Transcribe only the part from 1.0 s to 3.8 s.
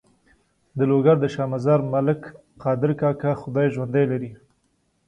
د شا مزار ملک قادر کاکا خدای